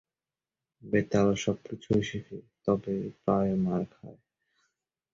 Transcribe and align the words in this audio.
বেতাল 0.83 1.27
সবকিছুই 1.43 2.01
শেখে 2.09 2.37
তবে 2.65 2.93
প্রায়ই 3.21 3.55
মার 3.65 3.83
খায়। 3.93 4.19